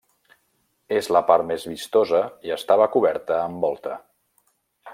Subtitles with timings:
[0.99, 3.99] És la part més vistosa i estava coberta amb volta.